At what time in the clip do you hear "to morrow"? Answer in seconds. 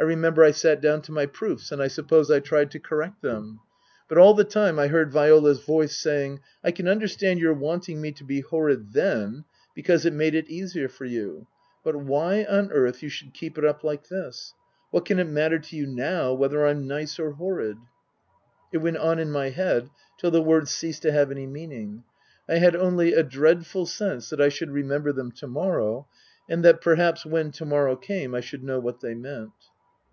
25.30-26.08, 27.52-27.94